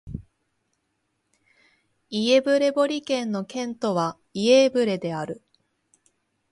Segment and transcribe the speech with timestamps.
[2.09, 5.43] イェヴレボリ県の県都はイェーヴレである